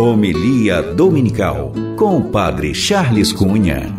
Homilia 0.00 0.80
Dominical 0.80 1.74
com 1.94 2.16
o 2.16 2.24
Padre 2.30 2.74
Charles 2.74 3.34
Cunha. 3.34 3.94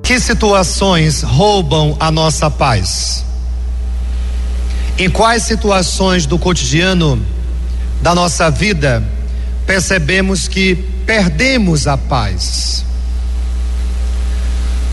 Que 0.00 0.20
situações 0.20 1.22
roubam 1.22 1.96
a 1.98 2.08
nossa 2.08 2.48
paz? 2.48 3.24
Em 4.96 5.10
quais 5.10 5.42
situações 5.42 6.24
do 6.24 6.38
cotidiano 6.38 7.20
da 8.00 8.14
nossa 8.14 8.48
vida 8.48 9.02
percebemos 9.66 10.46
que 10.46 10.76
perdemos 11.04 11.88
a 11.88 11.96
paz? 11.96 12.84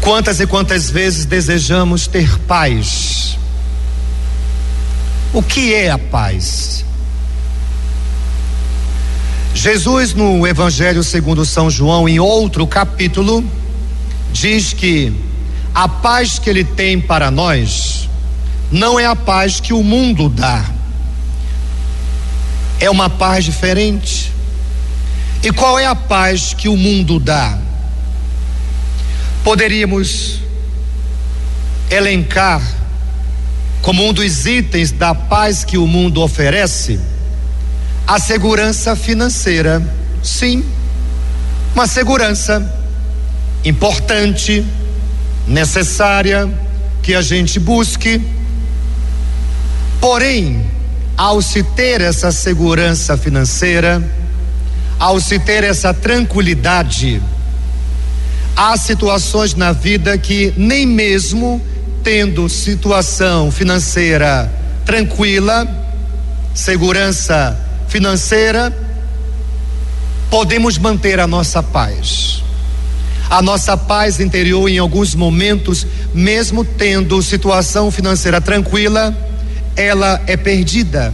Quantas 0.01 0.39
e 0.39 0.47
quantas 0.47 0.89
vezes 0.89 1.25
desejamos 1.25 2.07
ter 2.07 2.35
paz? 2.47 3.37
O 5.31 5.43
que 5.43 5.75
é 5.75 5.91
a 5.91 5.99
paz? 5.99 6.83
Jesus, 9.57 10.13
no 10.13 10.45
Evangelho 10.45 11.03
segundo 11.03 11.43
São 11.43 11.67
João, 11.67 12.07
em 12.07 12.19
outro 12.19 12.67
capítulo, 12.67 13.43
diz 14.31 14.71
que 14.71 15.11
a 15.73 15.89
paz 15.89 16.37
que 16.37 16.47
ele 16.47 16.63
tem 16.63 17.01
para 17.01 17.31
nós 17.31 18.07
não 18.71 18.99
é 18.99 19.07
a 19.07 19.15
paz 19.15 19.59
que 19.59 19.73
o 19.73 19.81
mundo 19.81 20.29
dá. 20.29 20.63
É 22.79 22.87
uma 22.87 23.09
paz 23.09 23.45
diferente. 23.45 24.31
E 25.41 25.51
qual 25.51 25.79
é 25.79 25.87
a 25.87 25.95
paz 25.95 26.53
que 26.53 26.69
o 26.69 26.77
mundo 26.77 27.19
dá? 27.19 27.57
Poderíamos 29.43 30.39
elencar 31.89 32.61
como 33.81 34.07
um 34.07 34.13
dos 34.13 34.45
itens 34.45 34.91
da 34.91 35.15
paz 35.15 35.65
que 35.65 35.79
o 35.79 35.87
mundo 35.87 36.21
oferece 36.21 37.16
a 38.07 38.17
segurança 38.19 38.95
financeira. 38.95 39.83
Sim, 40.23 40.63
uma 41.75 41.85
segurança 41.85 42.65
importante, 43.65 44.65
necessária, 45.45 46.49
que 47.03 47.13
a 47.13 47.21
gente 47.21 47.59
busque. 47.59 48.21
Porém, 49.99 50.65
ao 51.17 51.41
se 51.41 51.61
ter 51.61 51.99
essa 51.99 52.31
segurança 52.31 53.17
financeira, 53.17 54.01
ao 54.97 55.19
se 55.19 55.37
ter 55.37 55.65
essa 55.65 55.93
tranquilidade, 55.93 57.21
há 58.55 58.77
situações 58.77 59.53
na 59.53 59.73
vida 59.73 60.17
que 60.17 60.53
nem 60.55 60.85
mesmo 60.85 61.61
tendo 62.03 62.47
situação 62.47 63.51
financeira 63.51 64.49
tranquila, 64.85 65.67
segurança 66.55 67.66
financeira, 67.87 68.75
podemos 70.29 70.77
manter 70.77 71.19
a 71.19 71.27
nossa 71.27 71.61
paz. 71.63 72.43
A 73.29 73.41
nossa 73.41 73.75
paz 73.75 74.19
interior, 74.19 74.69
em 74.69 74.77
alguns 74.77 75.13
momentos, 75.13 75.85
mesmo 76.13 76.63
tendo 76.63 77.21
situação 77.21 77.91
financeira 77.91 78.39
tranquila, 78.39 79.15
ela 79.75 80.21
é 80.27 80.37
perdida. 80.37 81.13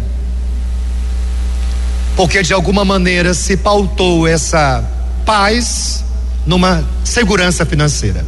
Porque 2.15 2.43
de 2.43 2.53
alguma 2.53 2.85
maneira 2.85 3.33
se 3.33 3.57
pautou 3.57 4.27
essa 4.27 4.83
paz 5.25 6.03
numa 6.45 6.87
segurança 7.03 7.65
financeira. 7.65 8.23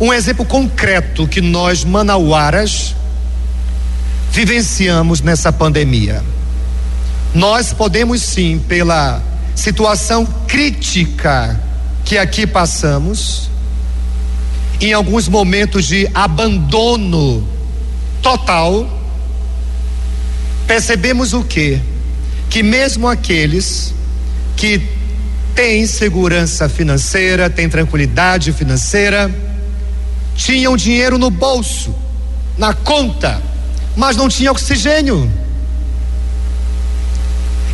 Um 0.00 0.12
exemplo 0.12 0.44
concreto 0.44 1.28
que 1.28 1.40
nós, 1.40 1.84
manauaras, 1.84 2.94
vivenciamos 4.30 5.20
nessa 5.20 5.52
pandemia. 5.52 6.24
Nós 7.34 7.72
podemos 7.72 8.22
sim, 8.22 8.58
pela 8.68 9.22
situação 9.54 10.26
crítica 10.46 11.58
que 12.04 12.18
aqui 12.18 12.46
passamos, 12.46 13.50
em 14.80 14.92
alguns 14.92 15.28
momentos 15.28 15.86
de 15.86 16.08
abandono 16.12 17.46
total, 18.20 18.86
percebemos 20.66 21.32
o 21.32 21.42
que? 21.42 21.80
Que 22.50 22.62
mesmo 22.62 23.08
aqueles 23.08 23.94
que 24.56 24.82
têm 25.54 25.86
segurança 25.86 26.68
financeira, 26.68 27.48
têm 27.48 27.68
tranquilidade 27.68 28.52
financeira, 28.52 29.30
tinham 30.36 30.76
dinheiro 30.76 31.16
no 31.16 31.30
bolso, 31.30 31.94
na 32.58 32.74
conta, 32.74 33.40
mas 33.96 34.16
não 34.16 34.28
tinha 34.28 34.50
oxigênio. 34.52 35.30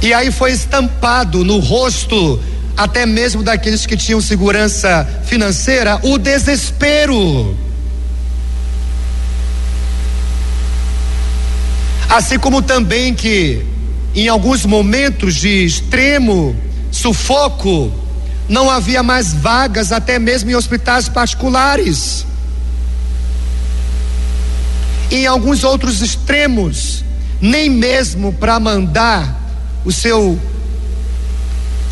E 0.01 0.15
aí 0.15 0.31
foi 0.31 0.53
estampado 0.53 1.45
no 1.45 1.59
rosto, 1.59 2.41
até 2.77 3.05
mesmo 3.05 3.43
daqueles 3.43 3.85
que 3.85 3.97
tinham 3.97 4.21
segurança 4.21 5.07
financeira, 5.25 5.99
o 6.03 6.19
desespero. 6.19 7.57
Assim 12.09 12.39
como 12.39 12.63
também 12.63 13.13
que, 13.13 13.67
em 14.15 14.29
alguns 14.29 14.65
momentos 14.65 15.35
de 15.35 15.65
extremo 15.65 16.57
sufoco, 16.91 17.93
não 18.49 18.71
havia 18.71 19.03
mais 19.03 19.35
vagas, 19.35 19.93
até 19.93 20.19
mesmo 20.19 20.51
em 20.51 20.55
hospitais 20.55 21.09
particulares. 21.09 22.25
Em 25.11 25.27
alguns 25.27 25.65
outros 25.65 26.01
extremos, 26.01 27.05
nem 27.41 27.69
mesmo 27.69 28.33
para 28.33 28.59
mandar 28.61 29.48
o 29.85 29.93
seu 29.93 30.39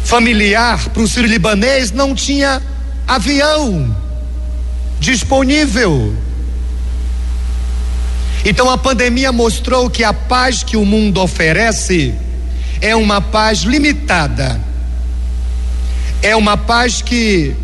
familiar 0.05 0.89
para 0.91 1.03
o 1.03 1.09
Sírio 1.09 1.29
Libanês 1.29 1.91
não 1.91 2.15
tinha 2.15 2.63
avião 3.07 3.95
disponível. 5.01 6.15
Então 8.45 8.71
a 8.71 8.79
pandemia 8.79 9.33
mostrou 9.33 9.91
que 9.91 10.05
a 10.05 10.13
paz 10.13 10.63
que 10.63 10.77
o 10.77 10.85
mundo 10.85 11.21
oferece 11.21 12.15
é 12.81 12.95
uma 12.95 13.21
paz 13.21 13.61
limitada. 13.61 14.61
É 16.23 16.37
uma 16.37 16.57
paz 16.57 17.03
que 17.03 17.55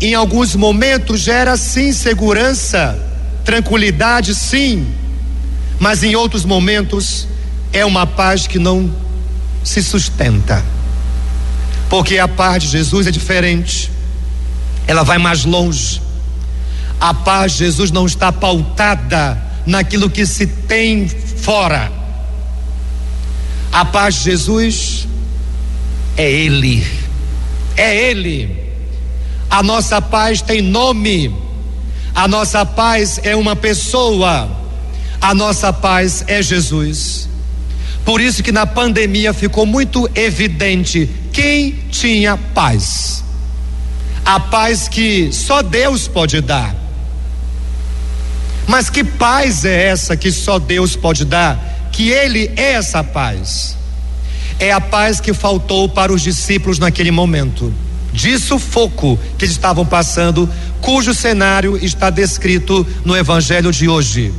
em 0.00 0.14
alguns 0.14 0.54
momentos 0.54 1.20
gera 1.20 1.56
sim 1.56 1.92
segurança, 1.92 2.98
tranquilidade, 3.44 4.34
sim, 4.34 4.86
mas 5.78 6.02
em 6.02 6.14
outros 6.16 6.44
momentos 6.44 7.26
é 7.72 7.84
uma 7.84 8.06
paz 8.06 8.46
que 8.46 8.58
não 8.58 8.92
se 9.68 9.82
sustenta. 9.82 10.64
Porque 11.88 12.18
a 12.18 12.26
paz 12.26 12.62
de 12.62 12.70
Jesus 12.70 13.06
é 13.06 13.10
diferente. 13.10 13.90
Ela 14.86 15.02
vai 15.02 15.18
mais 15.18 15.44
longe. 15.44 16.00
A 17.00 17.14
paz 17.14 17.52
de 17.52 17.58
Jesus 17.58 17.90
não 17.90 18.06
está 18.06 18.32
pautada 18.32 19.40
naquilo 19.66 20.10
que 20.10 20.26
se 20.26 20.46
tem 20.46 21.08
fora. 21.08 21.92
A 23.70 23.84
paz 23.84 24.16
de 24.16 24.24
Jesus 24.24 25.06
é 26.16 26.30
Ele. 26.30 26.86
É 27.76 28.10
Ele. 28.10 28.56
A 29.50 29.62
nossa 29.62 30.00
paz 30.02 30.42
tem 30.42 30.60
nome. 30.60 31.34
A 32.14 32.26
nossa 32.26 32.66
paz 32.66 33.20
é 33.22 33.36
uma 33.36 33.54
pessoa. 33.54 34.50
A 35.20 35.34
nossa 35.34 35.72
paz 35.72 36.24
é 36.26 36.42
Jesus. 36.42 37.28
Por 38.04 38.20
isso 38.20 38.42
que 38.42 38.52
na 38.52 38.66
pandemia 38.66 39.34
ficou 39.34 39.66
muito 39.66 40.08
evidente 40.14 41.08
quem 41.32 41.72
tinha 41.90 42.36
paz. 42.36 43.22
A 44.24 44.40
paz 44.40 44.88
que 44.88 45.32
só 45.32 45.62
Deus 45.62 46.08
pode 46.08 46.40
dar. 46.40 46.74
Mas 48.66 48.90
que 48.90 49.02
paz 49.02 49.64
é 49.64 49.88
essa 49.88 50.16
que 50.16 50.30
só 50.30 50.58
Deus 50.58 50.94
pode 50.94 51.24
dar? 51.24 51.88
Que 51.92 52.10
Ele 52.10 52.50
é 52.56 52.72
essa 52.72 53.02
paz. 53.02 53.76
É 54.58 54.72
a 54.72 54.80
paz 54.80 55.20
que 55.20 55.32
faltou 55.32 55.88
para 55.88 56.12
os 56.12 56.20
discípulos 56.20 56.78
naquele 56.78 57.10
momento. 57.10 57.72
De 58.12 58.38
sufoco 58.38 59.18
que 59.38 59.44
eles 59.44 59.54
estavam 59.54 59.86
passando, 59.86 60.48
cujo 60.80 61.14
cenário 61.14 61.78
está 61.82 62.10
descrito 62.10 62.86
no 63.04 63.16
Evangelho 63.16 63.70
de 63.70 63.88
hoje. 63.88 64.34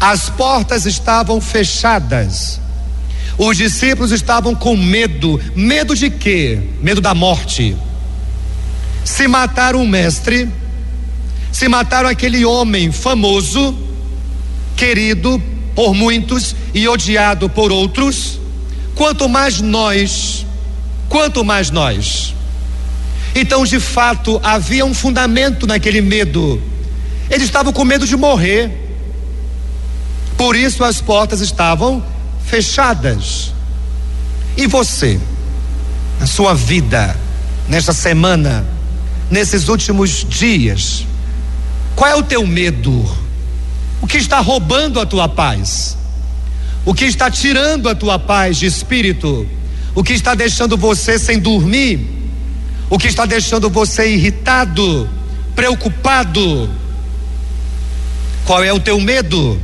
As 0.00 0.30
portas 0.30 0.86
estavam 0.86 1.40
fechadas. 1.40 2.60
Os 3.36 3.56
discípulos 3.56 4.10
estavam 4.12 4.54
com 4.54 4.76
medo. 4.76 5.40
Medo 5.54 5.94
de 5.94 6.10
quê? 6.10 6.60
Medo 6.80 7.00
da 7.00 7.14
morte. 7.14 7.76
Se 9.04 9.26
mataram 9.26 9.82
o 9.82 9.88
mestre, 9.88 10.48
se 11.52 11.68
mataram 11.68 12.08
aquele 12.08 12.44
homem 12.44 12.92
famoso, 12.92 13.76
querido 14.76 15.42
por 15.74 15.94
muitos 15.94 16.54
e 16.74 16.88
odiado 16.88 17.48
por 17.48 17.70
outros, 17.70 18.38
quanto 18.94 19.28
mais 19.28 19.60
nós, 19.60 20.44
quanto 21.08 21.44
mais 21.44 21.70
nós. 21.70 22.34
Então, 23.34 23.64
de 23.64 23.78
fato, 23.78 24.40
havia 24.42 24.84
um 24.84 24.92
fundamento 24.92 25.66
naquele 25.66 26.00
medo. 26.00 26.60
Eles 27.30 27.44
estavam 27.44 27.72
com 27.72 27.84
medo 27.84 28.06
de 28.06 28.16
morrer. 28.16 28.87
Por 30.38 30.56
isso 30.56 30.82
as 30.82 31.02
portas 31.02 31.42
estavam 31.42 32.02
fechadas. 32.46 33.52
E 34.56 34.66
você? 34.66 35.20
na 36.18 36.26
sua 36.26 36.54
vida, 36.54 37.16
nesta 37.68 37.92
semana, 37.92 38.66
nesses 39.30 39.68
últimos 39.68 40.26
dias? 40.28 41.06
Qual 41.94 42.10
é 42.10 42.16
o 42.16 42.22
teu 42.22 42.46
medo? 42.46 43.04
O 44.00 44.06
que 44.06 44.18
está 44.18 44.40
roubando 44.40 45.00
a 45.00 45.06
tua 45.06 45.28
paz? 45.28 45.96
O 46.84 46.94
que 46.94 47.04
está 47.04 47.30
tirando 47.30 47.88
a 47.88 47.94
tua 47.94 48.18
paz 48.18 48.56
de 48.56 48.66
espírito? 48.66 49.46
O 49.94 50.02
que 50.02 50.12
está 50.12 50.34
deixando 50.34 50.76
você 50.76 51.18
sem 51.18 51.38
dormir? 51.38 52.00
O 52.90 52.98
que 52.98 53.08
está 53.08 53.26
deixando 53.26 53.68
você 53.68 54.14
irritado, 54.14 55.08
preocupado? 55.54 56.70
Qual 58.44 58.64
é 58.64 58.72
o 58.72 58.80
teu 58.80 59.00
medo? 59.00 59.60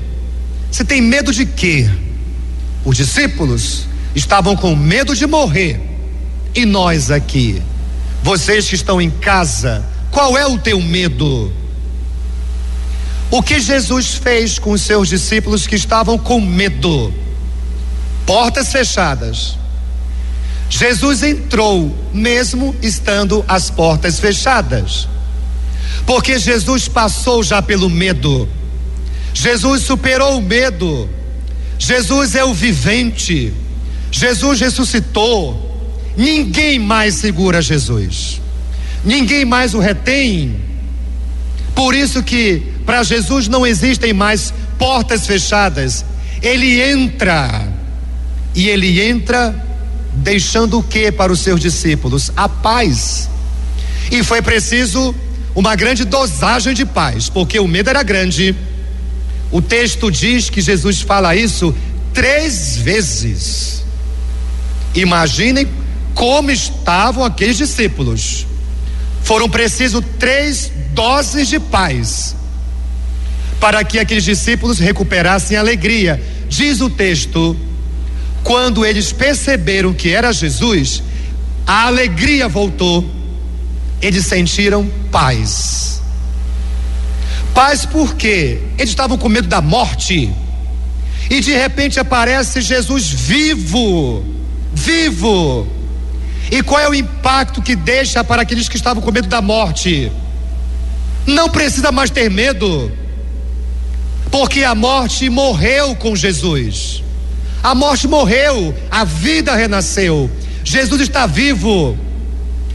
Você 0.75 0.85
tem 0.85 1.01
medo 1.01 1.33
de 1.33 1.47
quê? 1.47 1.89
Os 2.85 2.97
discípulos 2.97 3.87
estavam 4.13 4.57
com 4.57 4.75
medo 4.75 5.15
de 5.15 5.25
morrer. 5.25 5.81
E 6.53 6.67
nós 6.67 7.13
aqui, 7.13 7.63
vocês 8.25 8.69
que 8.69 8.75
estão 8.75 9.01
em 9.01 9.09
casa, 9.09 9.85
qual 10.11 10.37
é 10.37 10.45
o 10.45 10.59
teu 10.59 10.81
medo? 10.81 11.53
O 13.31 13.41
que 13.41 13.61
Jesus 13.61 14.15
fez 14.17 14.59
com 14.59 14.73
os 14.73 14.81
seus 14.83 15.09
discípulos 15.09 15.65
que 15.65 15.77
estavam 15.77 16.19
com 16.19 16.41
medo? 16.41 17.15
Portas 18.27 18.73
fechadas. 18.73 19.57
Jesus 20.69 21.23
entrou, 21.23 21.97
mesmo 22.13 22.75
estando 22.83 23.45
as 23.47 23.71
portas 23.71 24.19
fechadas. 24.19 25.09
Porque 26.05 26.37
Jesus 26.37 26.89
passou 26.89 27.45
já 27.45 27.63
pelo 27.63 27.89
medo. 27.89 28.49
Jesus 29.35 29.83
superou 29.83 30.39
o 30.39 30.43
medo. 30.43 31.11
Jesus 31.77 32.37
é 32.37 32.45
o 32.45 32.55
vivente. 32.55 33.53
Jesus 34.11 34.61
ressuscitou. 34.61 35.61
Ninguém 36.17 36.79
mais 36.79 37.17
segura 37.17 37.61
Jesus. 37.61 38.41
Ninguém 39.05 39.45
mais 39.45 39.75
o 39.75 39.81
retém. 39.81 40.63
Por 41.75 41.95
isso 41.95 42.23
que 42.23 42.63
para 42.87 43.03
Jesus 43.03 43.49
não 43.49 43.67
existem 43.67 44.13
mais 44.13 44.55
portas 44.79 45.27
fechadas. 45.27 46.05
Ele 46.41 46.81
entra. 46.81 47.69
E 48.55 48.69
ele 48.69 49.03
entra 49.03 49.63
deixando 50.13 50.79
o 50.79 50.83
que 50.83 51.11
para 51.11 51.33
os 51.33 51.41
seus 51.41 51.61
discípulos? 51.61 52.31
A 52.37 52.49
paz. 52.49 53.29
E 54.13 54.23
foi 54.23 54.41
preciso 54.41 55.13
uma 55.57 55.75
grande 55.75 56.05
dosagem 56.05 56.73
de 56.73 56.87
paz, 56.87 57.29
porque 57.29 57.59
o 57.59 57.67
medo 57.67 57.91
era 57.91 58.03
grande 58.03 58.55
o 59.51 59.63
texto 59.63 60.11
diz 60.11 60.51
que 60.51 60.61
Jesus 60.61 61.01
fala 61.01 61.37
isso 61.37 61.75
três 62.13 62.77
vezes. 62.77 63.85
Imaginem 64.95 65.69
como 66.15 66.51
estavam 66.51 67.25
aqueles 67.25 67.57
discípulos. 67.57 68.47
Foram 69.23 69.49
precisos 69.49 70.05
três 70.19 70.71
doses 70.93 71.49
de 71.49 71.59
paz 71.59 72.37
para 73.59 73.83
que 73.83 73.99
aqueles 73.99 74.25
discípulos 74.25 74.79
recuperassem 74.79 75.57
alegria. 75.57 76.23
Diz 76.49 76.81
o 76.81 76.91
texto: 76.91 77.57
quando 78.43 78.85
eles 78.85 79.11
perceberam 79.11 79.95
que 79.95 80.11
era 80.11 80.33
Jesus, 80.33 81.03
a 81.67 81.87
alegria 81.87 82.47
voltou, 82.47 83.09
eles 84.03 84.27
sentiram 84.27 84.87
paz. 85.11 86.03
Paz 87.55 87.87
porque 87.87 88.61
eles 88.77 88.91
estavam 88.91 89.17
com 89.17 89.29
medo 89.29 89.47
da 89.47 89.61
morte. 89.61 90.31
E 91.31 91.41
de 91.41 91.53
repente 91.53 92.01
aparece 92.01 92.61
Jesus 92.61 93.09
vivo, 93.09 94.25
vivo. 94.73 95.67
E 96.51 96.63
qual 96.63 96.81
é 96.81 96.89
o 96.89 96.95
impacto 96.95 97.63
que 97.63 97.75
deixa 97.75 98.23
para 98.23 98.43
aqueles 98.43 98.69
que 98.69 98.77
estavam 98.77 99.03
com 99.03 99.11
medo 99.11 99.29
da 99.29 99.41
morte? 99.41 100.11
Não 101.27 101.49
precisa 101.49 101.91
mais 101.91 102.11
ter 102.11 102.31
medo, 102.31 102.93
porque 104.31 104.63
a 104.63 104.75
morte 104.75 105.31
morreu 105.31 105.97
com 105.97 106.15
Jesus. 106.15 107.03
A 107.63 107.75
morte 107.75 108.07
morreu, 108.07 108.75
a 108.91 109.05
vida 109.05 109.55
renasceu. 109.55 110.31
Jesus 110.63 111.01
está 111.01 111.27
vivo. 111.27 111.97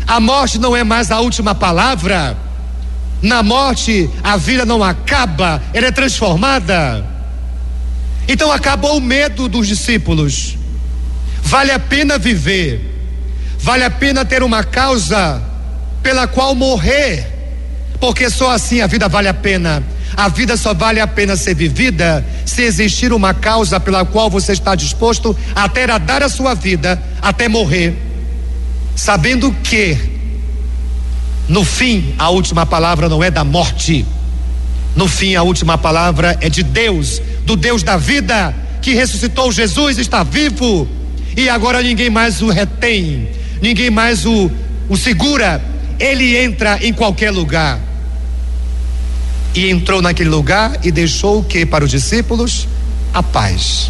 A 0.07 0.19
morte 0.19 0.57
não 0.57 0.75
é 0.75 0.83
mais 0.83 1.11
a 1.11 1.19
última 1.19 1.53
palavra. 1.53 2.35
Na 3.21 3.43
morte, 3.43 4.09
a 4.23 4.37
vida 4.37 4.65
não 4.65 4.83
acaba, 4.83 5.61
ela 5.73 5.87
é 5.87 5.91
transformada. 5.91 7.05
Então 8.27 8.51
acabou 8.51 8.97
o 8.97 9.01
medo 9.01 9.47
dos 9.47 9.67
discípulos. 9.67 10.57
Vale 11.41 11.71
a 11.71 11.79
pena 11.79 12.17
viver, 12.17 12.79
vale 13.59 13.83
a 13.83 13.89
pena 13.89 14.23
ter 14.23 14.43
uma 14.43 14.63
causa 14.63 15.41
pela 16.01 16.27
qual 16.27 16.53
morrer, 16.55 17.27
porque 17.99 18.29
só 18.29 18.51
assim 18.51 18.81
a 18.81 18.87
vida 18.87 19.09
vale 19.09 19.27
a 19.27 19.33
pena. 19.33 19.83
A 20.15 20.27
vida 20.27 20.57
só 20.57 20.73
vale 20.73 20.99
a 20.99 21.07
pena 21.07 21.35
ser 21.35 21.55
vivida 21.55 22.25
se 22.45 22.63
existir 22.63 23.13
uma 23.13 23.33
causa 23.33 23.79
pela 23.79 24.05
qual 24.05 24.29
você 24.29 24.51
está 24.51 24.75
disposto 24.75 25.35
até 25.55 25.89
a 25.89 25.97
dar 25.97 26.23
a 26.23 26.29
sua 26.29 26.53
vida 26.53 27.01
até 27.21 27.47
morrer, 27.47 27.95
sabendo 28.95 29.51
que 29.63 30.18
no 31.49 31.65
fim, 31.65 32.13
a 32.19 32.29
última 32.29 32.63
palavra 32.63 33.09
não 33.09 33.23
é 33.23 33.31
da 33.31 33.43
morte. 33.43 34.05
No 34.95 35.07
fim, 35.07 35.33
a 35.33 35.41
última 35.41 35.79
palavra 35.79 36.37
é 36.41 36.47
de 36.47 36.61
Deus, 36.61 37.19
do 37.43 37.55
Deus 37.55 37.81
da 37.81 37.97
vida, 37.97 38.55
que 38.83 38.93
ressuscitou 38.93 39.51
Jesus, 39.51 39.97
está 39.97 40.21
vivo. 40.21 40.87
E 41.35 41.49
agora 41.49 41.81
ninguém 41.81 42.09
mais 42.09 42.43
o 42.43 42.49
retém, 42.49 43.29
ninguém 43.61 43.89
mais 43.89 44.27
o, 44.27 44.51
o 44.87 44.95
segura. 44.95 45.59
Ele 45.99 46.37
entra 46.37 46.77
em 46.85 46.93
qualquer 46.93 47.31
lugar. 47.31 47.79
E 49.55 49.71
entrou 49.71 50.03
naquele 50.03 50.29
lugar 50.29 50.79
e 50.83 50.91
deixou 50.91 51.39
o 51.39 51.43
que 51.43 51.65
para 51.65 51.83
os 51.83 51.89
discípulos? 51.89 52.67
A 53.11 53.23
paz. 53.23 53.89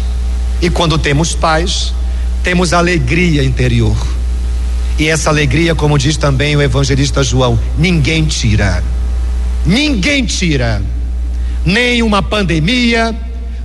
E 0.62 0.70
quando 0.70 0.96
temos 0.96 1.34
paz, 1.34 1.92
temos 2.42 2.72
alegria 2.72 3.44
interior. 3.44 3.96
E 5.00 5.08
essa 5.08 5.30
alegria, 5.30 5.74
como 5.74 5.96
diz 5.96 6.18
também 6.18 6.54
o 6.54 6.60
evangelista 6.60 7.22
João, 7.24 7.58
ninguém 7.78 8.26
tira. 8.26 8.84
Ninguém 9.64 10.26
tira. 10.26 10.82
Nem 11.64 12.02
uma 12.02 12.22
pandemia, 12.22 13.16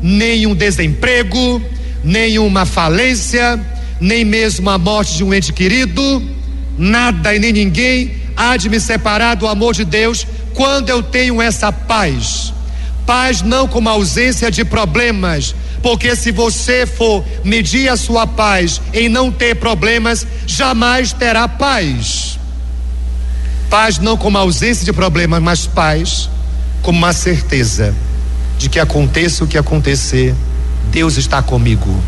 nem 0.02 0.48
um 0.48 0.56
desemprego, 0.56 1.62
nem 2.02 2.40
uma 2.40 2.66
falência, 2.66 3.60
nem 4.00 4.24
mesmo 4.24 4.70
a 4.70 4.78
morte 4.78 5.18
de 5.18 5.26
um 5.26 5.34
ente 5.34 5.52
querido, 5.52 6.24
nada 6.78 7.36
e 7.36 7.40
nem 7.40 7.52
ninguém 7.52 8.16
há 8.38 8.56
de 8.56 8.70
me 8.70 8.80
separar 8.80 9.36
do 9.36 9.46
amor 9.46 9.74
de 9.74 9.84
Deus 9.84 10.26
quando 10.54 10.90
eu 10.90 11.04
tenho 11.04 11.42
essa 11.42 11.70
paz. 11.70 12.54
Paz 13.06 13.42
não 13.42 13.68
como 13.68 13.88
ausência 13.88 14.50
de 14.50 14.66
problemas, 14.66 15.54
porque 15.82 16.16
se 16.16 16.32
você 16.32 16.86
for 16.86 17.24
medir 17.44 17.88
a 17.90 17.96
sua 17.96 18.26
paz 18.26 18.82
em 18.94 19.08
não 19.08 19.32
ter 19.32 19.56
problemas, 19.56 20.26
jamais 20.48 21.14
terá 21.14 21.48
paz. 21.48 22.40
Paz 23.70 24.00
não 24.00 24.18
como 24.18 24.38
ausência 24.38 24.84
de 24.84 24.94
problemas, 24.94 25.42
mas 25.42 25.68
paz 25.68 26.30
como 26.82 26.98
uma 26.98 27.14
certeza 27.14 27.94
de 28.58 28.70
que 28.70 28.80
aconteça 28.80 29.44
o 29.44 29.48
que 29.48 29.58
acontecer, 29.58 30.34
Deus 30.92 31.18
está 31.18 31.42
comigo. 31.42 32.02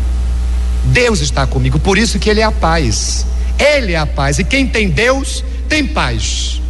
Deus 0.84 1.20
está 1.20 1.46
comigo, 1.46 1.78
por 1.78 1.98
isso 1.98 2.18
que 2.18 2.30
Ele 2.30 2.40
é 2.40 2.44
a 2.44 2.52
paz. 2.52 3.26
Ele 3.58 3.92
é 3.92 3.98
a 3.98 4.06
paz. 4.06 4.38
E 4.38 4.44
quem 4.44 4.66
tem 4.66 4.88
Deus 4.88 5.44
tem 5.68 5.86
paz. 5.86 6.60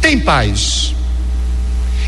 Tem 0.00 0.18
paz. 0.18 0.94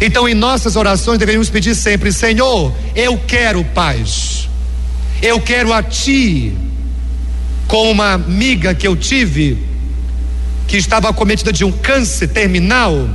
Então, 0.00 0.29
em 0.29 0.35
nossas 0.35 0.76
orações, 0.76 1.19
deveríamos 1.19 1.49
pedir 1.49 1.75
sempre: 1.75 2.12
Senhor, 2.12 2.73
eu 2.95 3.19
quero 3.26 3.65
paz. 3.65 4.49
Eu 5.23 5.41
quero 5.41 5.73
a 5.73 5.83
Ti. 5.83 6.55
Com 7.67 7.91
uma 7.91 8.12
amiga 8.12 8.75
que 8.75 8.87
eu 8.87 8.95
tive, 8.95 9.59
que 10.69 10.76
estava 10.76 11.12
cometida 11.12 11.53
de 11.53 11.65
um 11.65 11.73
câncer 11.73 12.29
terminal, 12.29 13.09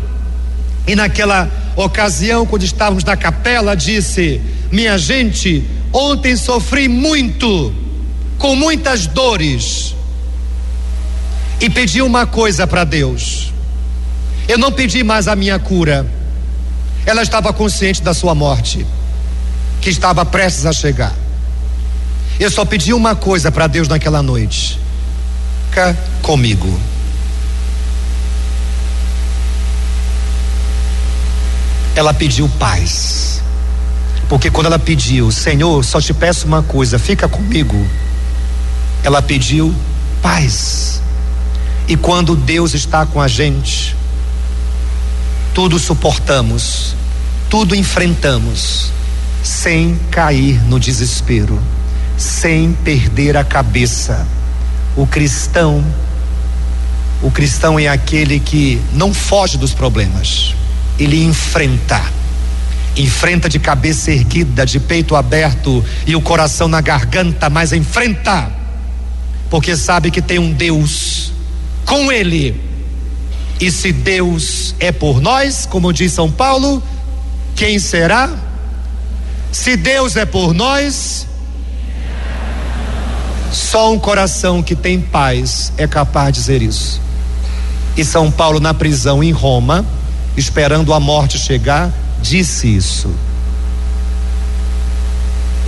e 0.85 0.93
naquela 0.93 1.49
ocasião, 1.75 2.45
quando 2.45 2.63
estávamos 2.63 3.03
na 3.03 3.15
capela, 3.15 3.75
disse: 3.75 4.41
Minha 4.71 4.97
gente, 4.97 5.63
ontem 5.93 6.35
sofri 6.35 6.87
muito, 6.89 7.73
com 8.37 8.55
muitas 8.55 9.07
dores, 9.07 9.95
e 11.61 11.69
pedi 11.69 12.01
uma 12.01 12.25
coisa 12.25 12.67
para 12.67 12.83
Deus. 12.83 13.53
Eu 14.49 14.57
não 14.57 14.71
pedi 14.71 15.01
mais 15.03 15.29
a 15.29 15.35
minha 15.35 15.59
cura 15.59 16.20
ela 17.05 17.21
estava 17.21 17.51
consciente 17.51 18.01
da 18.01 18.13
sua 18.13 18.35
morte, 18.35 18.85
que 19.81 19.89
estava 19.89 20.25
prestes 20.25 20.65
a 20.65 20.73
chegar. 20.73 21.13
Eu 22.39 22.49
só 22.49 22.65
pedi 22.65 22.93
uma 22.93 23.15
coisa 23.15 23.51
para 23.51 23.67
Deus 23.67 23.87
naquela 23.87 24.21
noite: 24.21 24.79
fica 25.69 25.97
comigo. 26.21 26.79
Ela 31.95 32.13
pediu 32.13 32.49
paz. 32.57 33.41
Porque 34.29 34.49
quando 34.49 34.67
ela 34.67 34.79
pediu, 34.79 35.29
Senhor, 35.29 35.83
só 35.83 35.99
te 35.99 36.13
peço 36.13 36.47
uma 36.47 36.63
coisa, 36.63 36.97
fica 36.97 37.27
comigo. 37.27 37.85
Ela 39.03 39.21
pediu 39.21 39.75
paz. 40.21 41.01
E 41.87 41.97
quando 41.97 42.35
Deus 42.35 42.73
está 42.73 43.05
com 43.05 43.19
a 43.19 43.27
gente, 43.27 43.95
tudo 45.53 45.77
suportamos, 45.77 46.95
tudo 47.49 47.75
enfrentamos, 47.75 48.91
sem 49.43 49.99
cair 50.09 50.61
no 50.65 50.79
desespero, 50.79 51.61
sem 52.17 52.71
perder 52.71 53.35
a 53.35 53.43
cabeça. 53.43 54.25
O 54.95 55.05
cristão, 55.05 55.83
o 57.21 57.29
cristão 57.29 57.77
é 57.77 57.87
aquele 57.87 58.39
que 58.39 58.81
não 58.93 59.13
foge 59.13 59.57
dos 59.57 59.73
problemas, 59.73 60.55
ele 60.97 61.23
enfrenta. 61.23 62.01
Enfrenta 62.95 63.47
de 63.47 63.57
cabeça 63.57 64.11
erguida, 64.11 64.65
de 64.65 64.77
peito 64.79 65.15
aberto 65.15 65.83
e 66.05 66.13
o 66.15 66.21
coração 66.21 66.67
na 66.67 66.81
garganta, 66.81 67.49
mas 67.49 67.71
enfrenta, 67.71 68.51
porque 69.49 69.77
sabe 69.77 70.11
que 70.11 70.21
tem 70.21 70.39
um 70.39 70.51
Deus 70.51 71.31
com 71.85 72.11
ele. 72.11 72.70
E 73.61 73.69
se 73.71 73.91
Deus 73.91 74.73
é 74.79 74.91
por 74.91 75.21
nós, 75.21 75.67
como 75.67 75.93
diz 75.93 76.11
São 76.11 76.31
Paulo, 76.31 76.81
quem 77.55 77.77
será? 77.77 78.27
Se 79.51 79.77
Deus 79.77 80.15
é 80.15 80.25
por 80.25 80.51
nós, 80.51 81.27
só 83.51 83.93
um 83.93 83.99
coração 83.99 84.63
que 84.63 84.75
tem 84.75 84.99
paz 84.99 85.71
é 85.77 85.85
capaz 85.85 86.33
de 86.33 86.39
dizer 86.39 86.61
isso. 86.63 86.99
E 87.95 88.03
São 88.03 88.31
Paulo, 88.31 88.59
na 88.59 88.73
prisão 88.73 89.23
em 89.23 89.31
Roma, 89.31 89.85
esperando 90.35 90.91
a 90.91 90.99
morte 90.99 91.37
chegar, 91.37 91.93
disse 92.19 92.75
isso. 92.75 93.13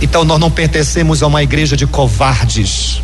Então 0.00 0.24
nós 0.24 0.40
não 0.40 0.50
pertencemos 0.50 1.22
a 1.22 1.28
uma 1.28 1.44
igreja 1.44 1.76
de 1.76 1.86
covardes, 1.86 3.00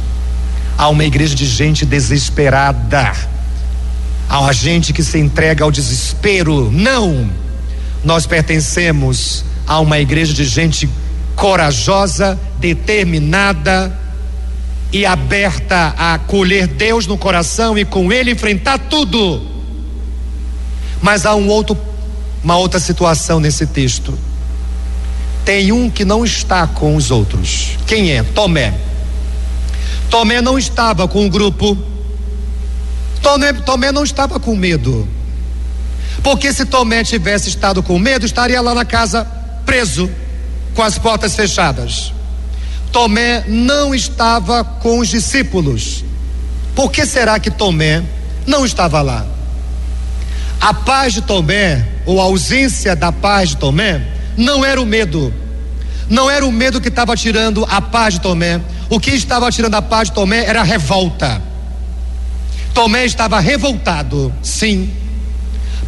a 0.76 0.88
uma 0.88 1.04
igreja 1.04 1.34
de 1.36 1.46
gente 1.46 1.86
desesperada, 1.86 3.12
a 4.30 4.38
uma 4.38 4.52
gente 4.52 4.92
que 4.92 5.02
se 5.02 5.18
entrega 5.18 5.64
ao 5.64 5.72
desespero. 5.72 6.70
Não! 6.70 7.28
Nós 8.04 8.26
pertencemos 8.26 9.44
a 9.66 9.80
uma 9.80 9.98
igreja 9.98 10.32
de 10.32 10.44
gente 10.44 10.88
corajosa, 11.34 12.38
determinada 12.60 13.98
e 14.92 15.04
aberta 15.04 15.94
a 15.98 16.14
acolher 16.14 16.68
Deus 16.68 17.08
no 17.08 17.18
coração 17.18 17.76
e 17.76 17.84
com 17.84 18.12
Ele 18.12 18.30
enfrentar 18.30 18.78
tudo. 18.78 19.42
Mas 21.02 21.26
há 21.26 21.34
um 21.34 21.48
outro, 21.48 21.76
uma 22.44 22.56
outra 22.56 22.78
situação 22.78 23.40
nesse 23.40 23.66
texto. 23.66 24.16
Tem 25.44 25.72
um 25.72 25.90
que 25.90 26.04
não 26.04 26.24
está 26.24 26.68
com 26.68 26.94
os 26.94 27.10
outros. 27.10 27.70
Quem 27.84 28.12
é? 28.12 28.22
Tomé. 28.22 28.74
Tomé 30.08 30.40
não 30.40 30.56
estava 30.56 31.08
com 31.08 31.26
o 31.26 31.30
grupo. 31.30 31.89
Tomé, 33.22 33.92
não 33.92 34.04
estava 34.04 34.40
com 34.40 34.56
medo. 34.56 35.08
Porque 36.22 36.52
se 36.52 36.64
Tomé 36.64 37.04
tivesse 37.04 37.48
estado 37.48 37.82
com 37.82 37.98
medo, 37.98 38.26
estaria 38.26 38.60
lá 38.60 38.74
na 38.74 38.84
casa 38.84 39.24
preso, 39.64 40.10
com 40.74 40.82
as 40.82 40.98
portas 40.98 41.34
fechadas. 41.34 42.12
Tomé 42.92 43.44
não 43.46 43.94
estava 43.94 44.64
com 44.64 44.98
os 44.98 45.08
discípulos. 45.08 46.04
Por 46.74 46.90
que 46.90 47.06
será 47.06 47.38
que 47.38 47.50
Tomé 47.50 48.02
não 48.46 48.66
estava 48.66 49.00
lá? 49.00 49.26
A 50.60 50.74
paz 50.74 51.14
de 51.14 51.22
Tomé, 51.22 51.86
ou 52.04 52.20
a 52.20 52.24
ausência 52.24 52.94
da 52.94 53.12
paz 53.12 53.50
de 53.50 53.56
Tomé, 53.56 54.02
não 54.36 54.64
era 54.64 54.80
o 54.80 54.86
medo. 54.86 55.32
Não 56.08 56.28
era 56.28 56.44
o 56.44 56.52
medo 56.52 56.80
que 56.80 56.88
estava 56.88 57.16
tirando 57.16 57.64
a 57.70 57.80
paz 57.80 58.14
de 58.14 58.20
Tomé. 58.20 58.60
O 58.88 58.98
que 58.98 59.10
estava 59.10 59.50
tirando 59.50 59.76
a 59.76 59.82
paz 59.82 60.08
de 60.08 60.14
Tomé 60.14 60.44
era 60.44 60.60
a 60.60 60.64
revolta. 60.64 61.49
Tomé 62.74 63.04
estava 63.04 63.40
revoltado, 63.40 64.32
sim. 64.42 64.90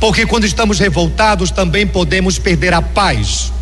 Porque 0.01 0.27
quando 0.27 0.45
estamos 0.45 0.79
revoltados 0.79 1.51
também 1.51 1.87
podemos 1.87 2.39
perder 2.39 2.75
a 2.75 2.83
paz 2.83 3.53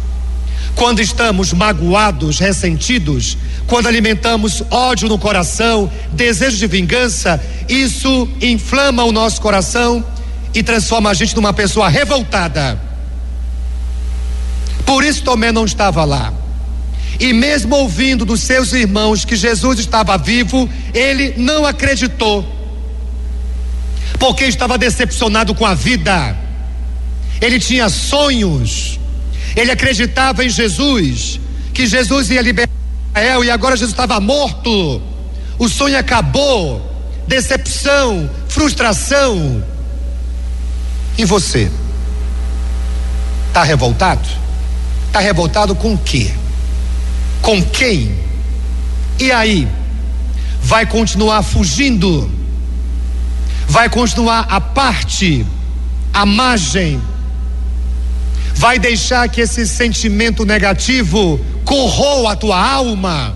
quando 0.74 1.00
estamos 1.00 1.52
magoados, 1.52 2.38
ressentidos, 2.38 3.36
quando 3.66 3.86
alimentamos 3.86 4.62
ódio 4.70 5.08
no 5.08 5.18
coração, 5.18 5.90
desejo 6.12 6.56
de 6.56 6.66
vingança, 6.66 7.38
isso 7.68 8.28
inflama 8.40 9.04
o 9.04 9.12
nosso 9.12 9.40
coração 9.40 10.04
e 10.54 10.62
transforma 10.62 11.10
a 11.10 11.14
gente 11.14 11.36
numa 11.36 11.52
pessoa 11.52 11.88
revoltada. 11.88 12.80
Por 14.86 15.04
isso 15.04 15.22
Tomé 15.22 15.52
não 15.52 15.64
estava 15.64 16.04
lá. 16.04 16.32
E 17.18 17.32
mesmo 17.34 17.76
ouvindo 17.76 18.24
dos 18.24 18.40
seus 18.40 18.72
irmãos 18.72 19.24
que 19.24 19.36
Jesus 19.36 19.78
estava 19.78 20.16
vivo, 20.16 20.66
ele 20.94 21.34
não 21.36 21.66
acreditou. 21.66 22.59
Porque 24.20 24.44
estava 24.44 24.78
decepcionado 24.78 25.54
com 25.54 25.66
a 25.66 25.74
vida. 25.74 26.36
Ele 27.40 27.58
tinha 27.58 27.88
sonhos, 27.88 29.00
ele 29.56 29.72
acreditava 29.72 30.44
em 30.44 30.50
Jesus, 30.50 31.40
que 31.72 31.86
Jesus 31.86 32.30
ia 32.30 32.42
libertar 32.42 32.74
Israel 33.08 33.42
e 33.42 33.50
agora 33.50 33.76
Jesus 33.76 33.92
estava 33.92 34.20
morto. 34.20 35.00
O 35.58 35.68
sonho 35.68 35.98
acabou. 35.98 36.86
Decepção, 37.26 38.28
frustração. 38.48 39.64
E 41.16 41.24
você? 41.24 41.70
Está 43.48 43.62
revoltado? 43.62 44.28
Está 45.06 45.20
revoltado 45.20 45.74
com 45.74 45.94
o 45.94 45.98
quê? 45.98 46.30
Com 47.40 47.62
quem? 47.62 48.14
E 49.18 49.32
aí? 49.32 49.66
Vai 50.62 50.84
continuar 50.86 51.42
fugindo? 51.42 52.30
Vai 53.70 53.88
continuar 53.88 54.48
a 54.50 54.60
parte, 54.60 55.46
a 56.12 56.26
margem 56.26 57.00
vai 58.52 58.80
deixar 58.80 59.28
que 59.28 59.40
esse 59.40 59.64
sentimento 59.64 60.44
negativo 60.44 61.38
corroa 61.64 62.32
a 62.32 62.36
tua 62.36 62.60
alma, 62.60 63.32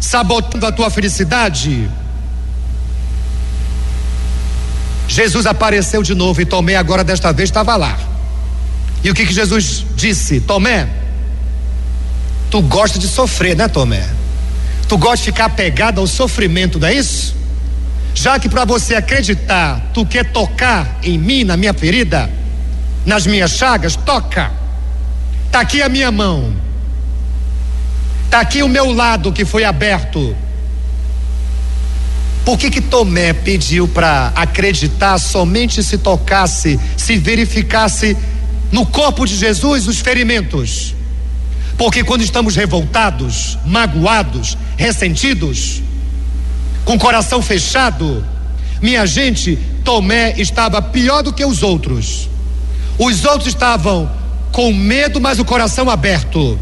sabotando 0.00 0.66
a 0.66 0.72
tua 0.72 0.88
felicidade? 0.88 1.86
Jesus 5.06 5.44
apareceu 5.44 6.02
de 6.02 6.14
novo 6.14 6.40
e 6.40 6.46
Tomé 6.46 6.76
agora 6.76 7.04
desta 7.04 7.30
vez 7.30 7.50
estava 7.50 7.76
lá. 7.76 7.98
E 9.04 9.10
o 9.10 9.14
que 9.14 9.26
que 9.26 9.34
Jesus 9.34 9.84
disse? 9.94 10.40
Tomé, 10.40 10.88
tu 12.50 12.62
gosta 12.62 12.98
de 12.98 13.06
sofrer, 13.06 13.54
né, 13.54 13.68
Tomé? 13.68 14.08
Tu 14.88 14.96
gosta 14.96 15.18
de 15.18 15.24
ficar 15.24 15.44
apegado 15.44 16.00
ao 16.00 16.06
sofrimento, 16.06 16.78
não 16.78 16.88
é 16.88 16.94
isso? 16.94 17.41
Já 18.14 18.38
que 18.38 18.48
para 18.48 18.64
você 18.64 18.94
acreditar, 18.94 19.90
tu 19.94 20.04
quer 20.04 20.32
tocar 20.32 20.98
em 21.02 21.18
mim, 21.18 21.44
na 21.44 21.56
minha 21.56 21.72
ferida, 21.72 22.30
nas 23.04 23.26
minhas 23.26 23.52
chagas, 23.52 23.96
toca. 23.96 24.50
Está 25.46 25.60
aqui 25.60 25.82
a 25.82 25.88
minha 25.88 26.10
mão. 26.10 26.54
Está 28.24 28.40
aqui 28.40 28.62
o 28.62 28.68
meu 28.68 28.92
lado 28.92 29.32
que 29.32 29.44
foi 29.44 29.64
aberto. 29.64 30.36
Por 32.44 32.58
que 32.58 32.70
que 32.70 32.80
Tomé 32.80 33.32
pediu 33.32 33.86
para 33.86 34.32
acreditar 34.34 35.18
somente 35.18 35.82
se 35.82 35.98
tocasse, 35.98 36.78
se 36.96 37.18
verificasse 37.18 38.16
no 38.70 38.84
corpo 38.84 39.26
de 39.26 39.36
Jesus 39.36 39.86
os 39.86 40.00
ferimentos? 40.00 40.94
Porque 41.78 42.02
quando 42.02 42.22
estamos 42.22 42.56
revoltados, 42.56 43.58
magoados, 43.64 44.56
ressentidos, 44.76 45.82
com 46.84 46.98
coração 46.98 47.40
fechado, 47.40 48.24
minha 48.80 49.06
gente, 49.06 49.56
Tomé 49.84 50.34
estava 50.38 50.82
pior 50.82 51.22
do 51.22 51.32
que 51.32 51.44
os 51.44 51.62
outros. 51.62 52.28
Os 52.98 53.24
outros 53.24 53.48
estavam 53.48 54.10
com 54.50 54.72
medo, 54.72 55.20
mas 55.20 55.38
o 55.38 55.44
coração 55.44 55.88
aberto. 55.88 56.58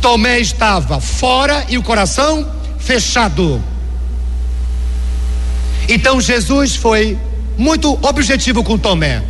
Tomé 0.00 0.38
estava 0.38 1.00
fora 1.00 1.64
e 1.68 1.76
o 1.76 1.82
coração 1.82 2.48
fechado. 2.78 3.62
Então 5.88 6.20
Jesus 6.20 6.76
foi 6.76 7.18
muito 7.56 7.98
objetivo 8.02 8.62
com 8.62 8.78
Tomé. 8.78 9.22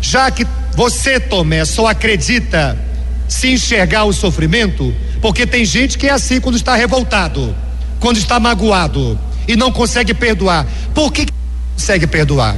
Já 0.00 0.30
que 0.30 0.46
você, 0.74 1.18
Tomé, 1.18 1.64
só 1.64 1.86
acredita 1.86 2.78
se 3.28 3.52
enxergar 3.52 4.04
o 4.04 4.12
sofrimento, 4.12 4.94
porque 5.20 5.46
tem 5.46 5.64
gente 5.64 5.98
que 5.98 6.06
é 6.06 6.12
assim 6.12 6.40
quando 6.40 6.56
está 6.56 6.76
revoltado, 6.76 7.54
quando 8.06 8.18
está 8.18 8.38
magoado 8.38 9.18
e 9.48 9.56
não 9.56 9.72
consegue 9.72 10.14
perdoar. 10.14 10.64
Por 10.94 11.12
que 11.12 11.26
consegue 11.74 12.06
perdoar? 12.06 12.56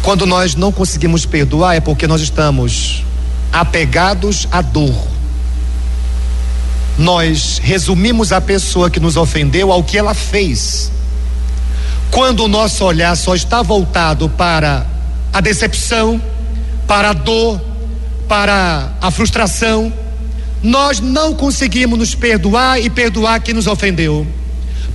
Quando 0.00 0.24
nós 0.24 0.54
não 0.54 0.70
conseguimos 0.70 1.26
perdoar 1.26 1.74
é 1.74 1.80
porque 1.80 2.06
nós 2.06 2.20
estamos 2.20 3.04
apegados 3.52 4.46
à 4.52 4.62
dor. 4.62 4.94
Nós 6.96 7.58
resumimos 7.60 8.30
a 8.30 8.40
pessoa 8.40 8.88
que 8.88 9.00
nos 9.00 9.16
ofendeu 9.16 9.72
ao 9.72 9.82
que 9.82 9.98
ela 9.98 10.14
fez. 10.14 10.92
Quando 12.12 12.44
o 12.44 12.48
nosso 12.48 12.84
olhar 12.84 13.16
só 13.16 13.34
está 13.34 13.60
voltado 13.60 14.28
para 14.28 14.86
a 15.32 15.40
decepção, 15.40 16.22
para 16.86 17.10
a 17.10 17.12
dor, 17.12 17.60
para 18.28 18.92
a 19.00 19.10
frustração, 19.10 19.92
nós 20.62 21.00
não 21.00 21.34
conseguimos 21.34 21.98
nos 21.98 22.14
perdoar 22.14 22.80
e 22.80 22.90
perdoar 22.90 23.40
quem 23.40 23.54
nos 23.54 23.66
ofendeu. 23.66 24.26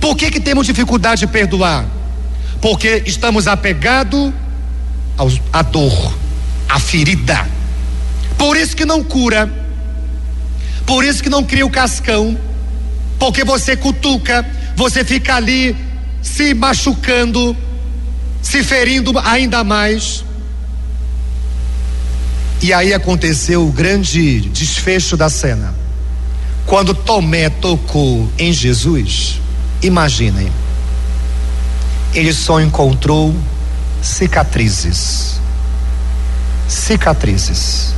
Por 0.00 0.16
que, 0.16 0.30
que 0.30 0.40
temos 0.40 0.66
dificuldade 0.66 1.20
de 1.20 1.26
perdoar? 1.26 1.86
Porque 2.60 3.02
estamos 3.06 3.46
apegados 3.46 4.32
à 5.52 5.62
dor, 5.62 6.14
à 6.68 6.78
ferida. 6.78 7.48
Por 8.36 8.56
isso 8.56 8.76
que 8.76 8.84
não 8.84 9.02
cura. 9.02 9.50
Por 10.84 11.04
isso 11.04 11.22
que 11.22 11.30
não 11.30 11.42
cria 11.42 11.64
o 11.64 11.70
cascão. 11.70 12.38
Porque 13.18 13.44
você 13.44 13.76
cutuca, 13.76 14.44
você 14.76 15.04
fica 15.04 15.36
ali 15.36 15.74
se 16.20 16.52
machucando, 16.54 17.56
se 18.42 18.62
ferindo 18.62 19.18
ainda 19.18 19.62
mais. 19.64 20.24
E 22.64 22.72
aí 22.72 22.94
aconteceu 22.94 23.68
o 23.68 23.70
grande 23.70 24.40
desfecho 24.40 25.18
da 25.18 25.28
cena. 25.28 25.74
Quando 26.64 26.94
Tomé 26.94 27.50
tocou 27.50 28.26
em 28.38 28.54
Jesus, 28.54 29.38
imaginem, 29.82 30.50
ele 32.14 32.32
só 32.32 32.62
encontrou 32.62 33.36
cicatrizes. 34.00 35.38
Cicatrizes. 36.66 37.92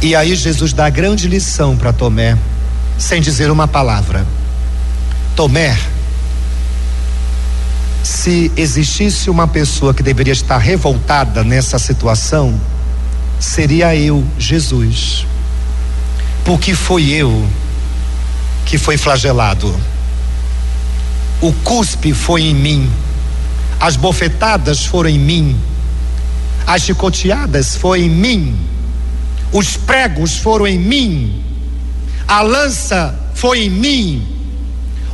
E 0.00 0.14
aí 0.14 0.36
Jesus 0.36 0.72
dá 0.72 0.88
grande 0.88 1.26
lição 1.26 1.76
para 1.76 1.92
Tomé, 1.92 2.38
sem 2.96 3.20
dizer 3.20 3.50
uma 3.50 3.66
palavra. 3.66 4.24
Tomé, 5.34 5.76
se 8.08 8.50
existisse 8.56 9.28
uma 9.28 9.46
pessoa 9.46 9.92
que 9.92 10.02
deveria 10.02 10.32
estar 10.32 10.56
revoltada 10.56 11.44
nessa 11.44 11.78
situação, 11.78 12.58
seria 13.38 13.94
eu, 13.94 14.26
Jesus. 14.38 15.26
Porque 16.42 16.74
foi 16.74 17.10
eu 17.10 17.46
que 18.64 18.78
foi 18.78 18.96
flagelado. 18.96 19.78
O 21.42 21.52
cuspe 21.52 22.14
foi 22.14 22.44
em 22.44 22.54
mim, 22.54 22.90
as 23.78 23.94
bofetadas 23.94 24.86
foram 24.86 25.10
em 25.10 25.18
mim, 25.18 25.60
as 26.66 26.84
chicoteadas 26.84 27.76
foram 27.76 28.02
em 28.04 28.08
mim, 28.08 28.58
os 29.52 29.76
pregos 29.76 30.38
foram 30.38 30.66
em 30.66 30.78
mim, 30.78 31.44
a 32.26 32.40
lança 32.40 33.14
foi 33.34 33.66
em 33.66 33.70
mim, 33.70 34.26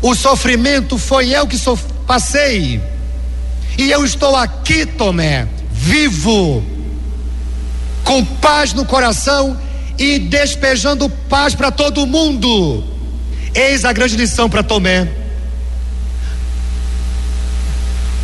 o 0.01 0.15
sofrimento 0.15 0.97
foi 0.97 1.31
eu 1.31 1.45
que 1.49 1.59
sofri 1.59 1.94
passei. 2.07 2.81
E 3.77 3.91
eu 3.91 4.05
estou 4.05 4.37
aqui, 4.37 4.87
Tomé, 4.87 5.49
vivo, 5.71 6.63
com 8.05 8.25
paz 8.25 8.73
no 8.73 8.85
coração 8.85 9.59
e 9.99 10.19
despejando 10.19 11.09
paz 11.09 11.55
para 11.55 11.71
todo 11.71 12.07
mundo. 12.07 12.85
Eis 13.55 13.85
a 13.85 13.93
grande 13.93 14.17
lição 14.17 14.49
para 14.49 14.63
Tomé. 14.63 15.09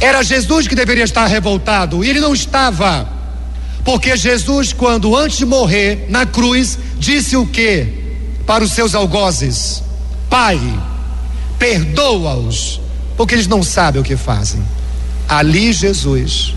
Era 0.01 0.23
Jesus 0.23 0.67
que 0.67 0.75
deveria 0.75 1.05
estar 1.05 1.27
revoltado, 1.27 2.03
e 2.03 2.09
ele 2.09 2.21
não 2.21 2.33
estava. 2.33 3.09
Porque 3.85 4.17
Jesus, 4.17 4.73
quando 4.73 5.17
antes 5.17 5.39
de 5.39 5.47
morrer 5.47 6.07
na 6.09 6.25
cruz, 6.25 6.79
disse 6.99 7.37
o 7.37 7.47
que 7.47 7.87
para 8.47 8.65
os 8.65 8.73
seus 8.73 8.95
algozes? 8.95 9.83
Pai, 10.29 10.59
perdoa-os, 11.59 12.81
porque 13.21 13.35
eles 13.35 13.47
não 13.47 13.63
sabem 13.63 14.01
o 14.01 14.03
que 14.03 14.17
fazem. 14.17 14.65
Ali 15.29 15.75
Jesus 15.75 16.55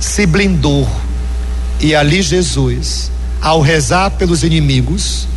se 0.00 0.24
blindou 0.24 0.90
e 1.78 1.94
ali 1.94 2.22
Jesus, 2.22 3.12
ao 3.38 3.60
rezar 3.60 4.12
pelos 4.12 4.42
inimigos, 4.42 5.28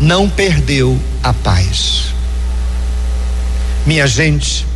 não 0.00 0.30
perdeu 0.30 0.98
a 1.22 1.30
paz. 1.34 2.06
Minha 3.84 4.06
gente, 4.06 4.66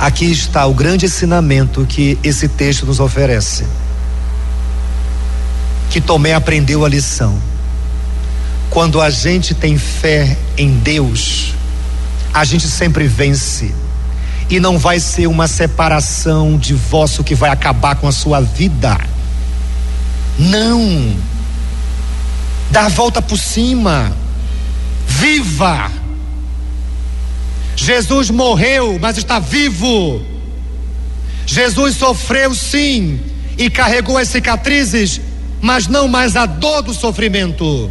aqui 0.00 0.32
está 0.32 0.66
o 0.66 0.74
grande 0.74 1.06
ensinamento 1.06 1.86
que 1.86 2.18
esse 2.24 2.48
texto 2.48 2.86
nos 2.86 2.98
oferece. 2.98 3.64
Que 5.90 6.00
Tomé 6.00 6.34
aprendeu 6.34 6.84
a 6.84 6.88
lição. 6.88 7.40
Quando 8.68 9.00
a 9.00 9.10
gente 9.10 9.54
tem 9.54 9.78
fé 9.78 10.36
em 10.58 10.72
Deus, 10.72 11.54
a 12.36 12.44
gente 12.44 12.68
sempre 12.68 13.08
vence. 13.08 13.74
E 14.50 14.60
não 14.60 14.78
vai 14.78 15.00
ser 15.00 15.26
uma 15.26 15.48
separação, 15.48 16.58
divórcio 16.58 17.24
que 17.24 17.34
vai 17.34 17.48
acabar 17.48 17.96
com 17.96 18.06
a 18.06 18.12
sua 18.12 18.42
vida. 18.42 18.94
Não. 20.38 21.16
Dá 22.70 22.84
a 22.84 22.88
volta 22.88 23.22
por 23.22 23.38
cima. 23.38 24.14
Viva. 25.06 25.90
Jesus 27.74 28.28
morreu, 28.28 28.98
mas 29.00 29.16
está 29.16 29.38
vivo. 29.38 30.20
Jesus 31.46 31.96
sofreu 31.96 32.54
sim 32.54 33.18
e 33.56 33.70
carregou 33.70 34.18
as 34.18 34.28
cicatrizes, 34.28 35.22
mas 35.62 35.86
não 35.86 36.06
mais 36.06 36.36
a 36.36 36.44
dor 36.44 36.82
do 36.82 36.92
sofrimento. 36.92 37.90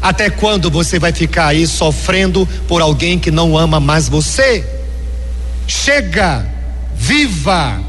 Até 0.00 0.30
quando 0.30 0.70
você 0.70 0.98
vai 0.98 1.12
ficar 1.12 1.48
aí 1.48 1.66
sofrendo 1.66 2.46
por 2.68 2.80
alguém 2.80 3.18
que 3.18 3.30
não 3.30 3.58
ama 3.58 3.80
mais 3.80 4.08
você? 4.08 4.64
Chega, 5.66 6.46
viva, 6.94 7.80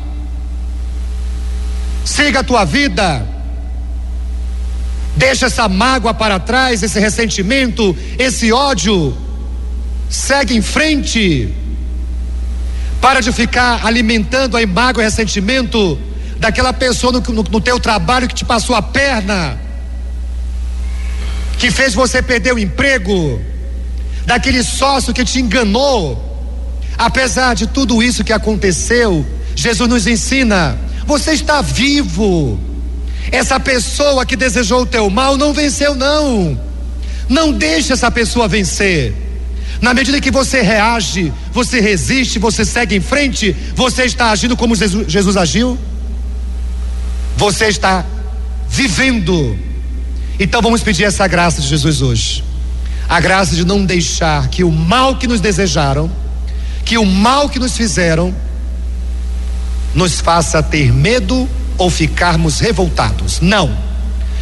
siga 2.04 2.40
a 2.40 2.44
tua 2.44 2.66
vida, 2.66 3.26
deixa 5.16 5.46
essa 5.46 5.70
mágoa 5.70 6.14
para 6.14 6.40
trás, 6.40 6.82
esse 6.82 7.00
ressentimento, 7.00 7.96
esse 8.18 8.52
ódio, 8.52 9.16
segue 10.10 10.58
em 10.58 10.62
frente. 10.62 11.54
Para 13.00 13.22
de 13.22 13.32
ficar 13.32 13.86
alimentando 13.86 14.58
a 14.58 14.68
mágoa 14.68 15.04
e 15.04 15.06
ressentimento 15.06 15.98
daquela 16.38 16.74
pessoa 16.74 17.14
no, 17.14 17.20
no, 17.20 17.44
no 17.44 17.62
teu 17.62 17.80
trabalho 17.80 18.28
que 18.28 18.36
te 18.36 18.44
passou 18.44 18.76
a 18.76 18.82
perna 18.82 19.69
que 21.60 21.70
fez 21.70 21.94
você 21.94 22.22
perder 22.22 22.54
o 22.54 22.58
emprego, 22.58 23.40
daquele 24.26 24.64
sócio 24.64 25.14
que 25.14 25.26
te 25.26 25.42
enganou. 25.42 26.26
Apesar 26.98 27.54
de 27.54 27.68
tudo 27.68 28.02
isso 28.02 28.24
que 28.24 28.32
aconteceu, 28.32 29.26
Jesus 29.56 29.90
nos 29.90 30.08
ensina: 30.08 30.80
você 31.06 31.34
está 31.34 31.62
vivo. 31.62 32.60
Essa 33.32 33.60
pessoa 33.60 34.26
que 34.26 34.36
desejou 34.36 34.82
o 34.82 34.86
teu 34.86 35.10
mal 35.10 35.38
não 35.38 35.54
venceu, 35.54 35.94
não. 35.94 36.60
Não 37.28 37.52
deixe 37.52 37.94
essa 37.94 38.10
pessoa 38.10 38.48
vencer. 38.48 39.14
Na 39.82 39.94
medida 39.94 40.20
que 40.20 40.32
você 40.32 40.62
reage, 40.62 41.32
você 41.52 41.80
resiste, 41.80 42.40
você 42.40 42.66
segue 42.66 42.96
em 42.96 43.02
frente, 43.02 43.56
você 43.76 44.04
está 44.06 44.32
agindo 44.32 44.58
como 44.58 44.76
Jesus, 44.76 45.12
Jesus 45.12 45.38
agiu. 45.38 45.78
Você 47.38 47.68
está 47.68 48.06
vivendo 48.68 49.69
então 50.40 50.62
vamos 50.62 50.82
pedir 50.82 51.04
essa 51.04 51.28
graça 51.28 51.62
de 51.62 51.68
Jesus 51.68 52.02
hoje. 52.02 52.44
A 53.08 53.20
graça 53.20 53.56
de 53.56 53.66
não 53.66 53.84
deixar 53.84 54.48
que 54.48 54.64
o 54.64 54.72
mal 54.72 55.18
que 55.18 55.28
nos 55.28 55.42
desejaram, 55.42 56.10
que 56.86 56.98
o 56.98 57.06
mal 57.06 57.50
que 57.50 57.60
nos 57.60 57.76
fizeram, 57.76 58.34
nos 59.94 60.22
faça 60.22 60.62
ter 60.62 60.94
medo 60.94 61.50
ou 61.78 61.90
ficarmos 61.90 62.60
revoltados. 62.60 63.42
Não. 63.42 63.76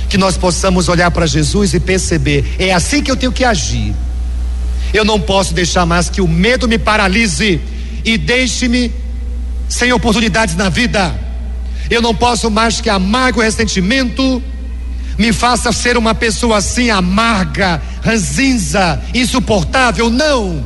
Que 0.10 0.18
nós 0.18 0.38
possamos 0.38 0.88
olhar 0.88 1.10
para 1.12 1.26
Jesus 1.26 1.74
e 1.74 1.80
perceber: 1.80 2.56
é 2.60 2.74
assim 2.74 3.02
que 3.02 3.10
eu 3.10 3.16
tenho 3.16 3.32
que 3.32 3.44
agir. 3.44 3.96
Eu 4.94 5.04
não 5.04 5.20
posso 5.20 5.54
deixar 5.54 5.86
mais 5.86 6.10
que 6.10 6.22
o 6.22 6.28
medo 6.28 6.68
me 6.68 6.78
paralise 6.78 7.60
e 8.06 8.18
deixe-me 8.18 8.92
sem 9.68 9.92
oportunidades 9.92 10.56
na 10.56 10.70
vida. 10.70 11.14
Eu 11.90 12.02
não 12.02 12.14
posso 12.14 12.50
mais 12.52 12.80
que 12.82 12.90
amargo 12.90 13.42
ressentimento 13.42 14.42
me 15.18 15.34
faça 15.34 15.72
ser 15.72 15.98
uma 15.98 16.14
pessoa 16.14 16.58
assim 16.58 16.90
amarga, 16.90 17.82
ranzinza, 18.02 19.02
insuportável. 19.14 20.10
Não. 20.10 20.66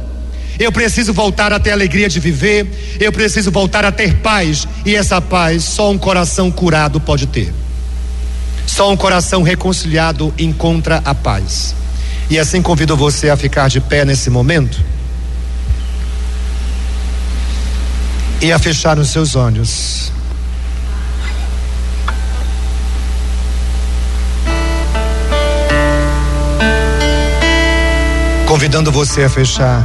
Eu 0.60 0.72
preciso 0.72 1.14
voltar 1.14 1.52
a 1.54 1.60
ter 1.60 1.72
alegria 1.72 2.08
de 2.08 2.20
viver, 2.20 2.98
eu 3.00 3.12
preciso 3.12 3.50
voltar 3.50 3.84
a 3.84 3.92
ter 3.92 4.18
paz, 4.18 4.68
e 4.86 4.96
essa 4.96 5.20
paz 5.20 5.64
só 5.64 5.90
um 5.90 5.98
coração 5.98 6.52
curado 6.52 7.00
pode 7.00 7.26
ter. 7.26 7.52
Só 8.68 8.92
um 8.92 8.98
coração 8.98 9.42
reconciliado 9.42 10.34
encontra 10.38 11.02
a 11.04 11.16
paz. 11.16 11.74
E 12.30 12.38
assim 12.38 12.62
convido 12.62 12.96
você 12.96 13.30
a 13.30 13.36
ficar 13.36 13.70
de 13.70 13.82
pé 13.82 14.06
nesse 14.06 14.30
momento 14.30 14.80
e 18.42 18.52
a 18.52 18.58
fechar 18.58 18.98
os 18.98 19.10
seus 19.10 19.36
olhos. 19.36 20.11
Convidando 28.52 28.92
você 28.92 29.24
a 29.24 29.30
fechar 29.30 29.82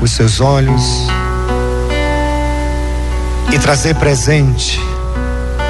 os 0.00 0.10
seus 0.10 0.40
olhos 0.40 1.06
e 3.54 3.58
trazer 3.60 3.94
presente 3.94 4.80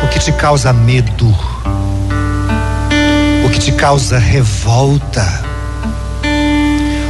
o 0.02 0.08
que 0.08 0.18
te 0.18 0.32
causa 0.32 0.72
medo, 0.72 1.28
o 3.44 3.50
que 3.50 3.58
te 3.58 3.72
causa 3.72 4.18
revolta, 4.18 5.44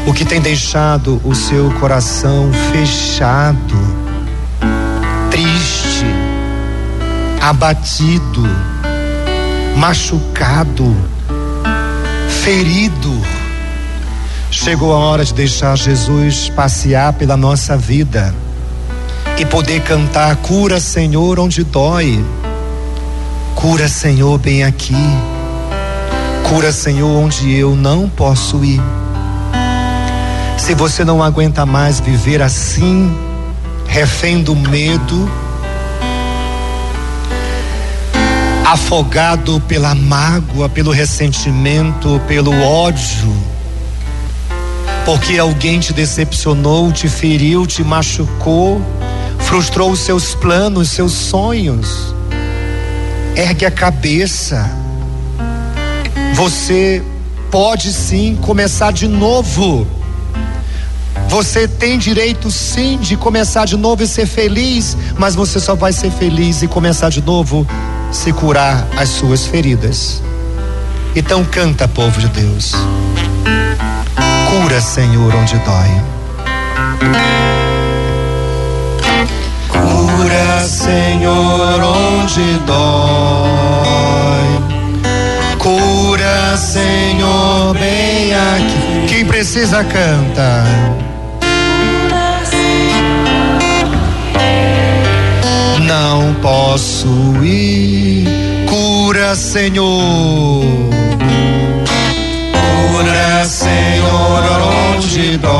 o 0.04 0.12
que 0.12 0.24
tem 0.24 0.40
deixado 0.40 1.20
o 1.24 1.32
seu 1.32 1.70
coração 1.78 2.50
fechado, 2.72 3.76
triste, 5.30 6.06
abatido, 7.40 8.42
machucado, 9.76 10.92
ferido. 12.42 13.41
Chegou 14.52 14.92
a 14.92 14.98
hora 14.98 15.24
de 15.24 15.32
deixar 15.32 15.74
Jesus 15.78 16.50
passear 16.50 17.14
pela 17.14 17.38
nossa 17.38 17.74
vida 17.74 18.34
e 19.38 19.46
poder 19.46 19.80
cantar: 19.80 20.36
Cura, 20.36 20.78
Senhor, 20.78 21.40
onde 21.40 21.64
dói. 21.64 22.22
Cura, 23.54 23.88
Senhor, 23.88 24.38
bem 24.38 24.62
aqui. 24.62 24.94
Cura, 26.50 26.70
Senhor, 26.70 27.08
onde 27.08 27.50
eu 27.50 27.74
não 27.74 28.10
posso 28.10 28.62
ir. 28.62 28.80
Se 30.58 30.74
você 30.74 31.02
não 31.02 31.22
aguenta 31.22 31.64
mais 31.64 31.98
viver 31.98 32.42
assim, 32.42 33.10
refém 33.86 34.42
do 34.42 34.54
medo, 34.54 35.30
afogado 38.66 39.62
pela 39.66 39.94
mágoa, 39.94 40.68
pelo 40.68 40.92
ressentimento, 40.92 42.20
pelo 42.28 42.52
ódio, 42.62 43.51
porque 45.04 45.38
alguém 45.38 45.80
te 45.80 45.92
decepcionou, 45.92 46.92
te 46.92 47.08
feriu, 47.08 47.66
te 47.66 47.82
machucou, 47.82 48.80
frustrou 49.38 49.90
os 49.90 50.00
seus 50.00 50.34
planos, 50.34 50.90
seus 50.90 51.12
sonhos. 51.12 52.14
Ergue 53.34 53.66
a 53.66 53.70
cabeça. 53.70 54.70
Você 56.34 57.02
pode 57.50 57.92
sim 57.92 58.38
começar 58.40 58.92
de 58.92 59.08
novo. 59.08 59.86
Você 61.28 61.66
tem 61.66 61.98
direito 61.98 62.50
sim 62.50 62.98
de 62.98 63.16
começar 63.16 63.64
de 63.64 63.76
novo 63.76 64.02
e 64.02 64.06
ser 64.06 64.26
feliz, 64.26 64.96
mas 65.18 65.34
você 65.34 65.58
só 65.58 65.74
vai 65.74 65.92
ser 65.92 66.10
feliz 66.10 66.62
e 66.62 66.68
começar 66.68 67.08
de 67.08 67.22
novo 67.22 67.66
se 68.10 68.32
curar 68.32 68.86
as 68.96 69.08
suas 69.08 69.46
feridas. 69.46 70.22
Então 71.16 71.44
canta, 71.44 71.88
povo 71.88 72.20
de 72.20 72.28
Deus. 72.28 72.72
Cura, 74.52 74.80
Senhor, 74.82 75.34
onde 75.34 75.56
dói. 75.60 75.88
Cura, 79.66 80.60
Senhor, 80.68 81.82
onde 81.82 82.58
dói. 82.66 82.76
Cura, 85.58 86.54
Senhor, 86.58 87.72
bem 87.78 88.34
aqui. 88.34 89.06
Quem 89.08 89.24
precisa 89.24 89.82
canta. 89.84 90.66
Não 95.80 96.34
posso 96.42 97.08
ir. 97.42 98.28
Cura, 98.68 99.34
Senhor. 99.34 100.92
Cura, 102.92 103.44
Senhor, 103.46 104.44
onde 104.94 105.38
dói. 105.38 105.52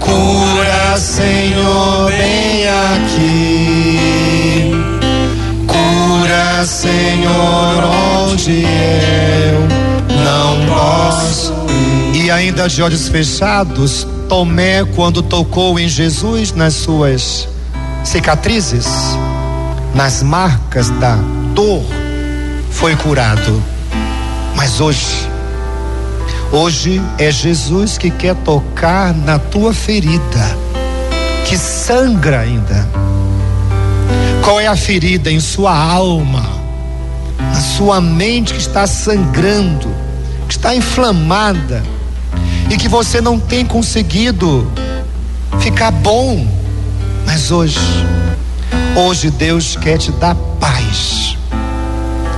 Cura, 0.00 0.98
Senhor, 0.98 2.10
bem 2.10 2.66
aqui. 2.92 4.72
Cura, 5.68 6.66
Senhor, 6.66 7.84
onde 8.26 8.64
eu 8.64 9.60
não 10.24 10.66
posso 10.66 11.52
ir. 12.12 12.24
E 12.24 12.30
ainda 12.32 12.68
de 12.68 12.82
olhos 12.82 13.06
fechados, 13.06 14.04
Tomé, 14.28 14.84
quando 14.96 15.22
tocou 15.22 15.78
em 15.78 15.86
Jesus 15.88 16.52
nas 16.52 16.74
suas 16.74 17.48
cicatrizes, 18.02 18.88
nas 19.94 20.20
marcas 20.20 20.90
da 20.90 21.16
dor, 21.54 21.84
foi 22.72 22.96
curado. 22.96 23.73
Mas 24.64 24.80
hoje, 24.80 25.28
hoje 26.50 27.02
é 27.18 27.30
Jesus 27.30 27.98
que 27.98 28.10
quer 28.10 28.34
tocar 28.34 29.12
na 29.12 29.38
tua 29.38 29.74
ferida, 29.74 30.58
que 31.46 31.58
sangra 31.58 32.40
ainda. 32.40 32.88
Qual 34.42 34.58
é 34.58 34.66
a 34.66 34.74
ferida 34.74 35.30
em 35.30 35.38
sua 35.38 35.76
alma, 35.76 36.48
na 37.38 37.60
sua 37.60 38.00
mente 38.00 38.54
que 38.54 38.58
está 38.58 38.86
sangrando, 38.86 39.94
que 40.48 40.54
está 40.54 40.74
inflamada 40.74 41.82
e 42.70 42.78
que 42.78 42.88
você 42.88 43.20
não 43.20 43.38
tem 43.38 43.66
conseguido 43.66 44.66
ficar 45.60 45.90
bom? 45.90 46.48
Mas 47.26 47.50
hoje, 47.50 47.78
hoje 48.96 49.30
Deus 49.30 49.76
quer 49.76 49.98
te 49.98 50.10
dar 50.12 50.34
paz. 50.58 51.33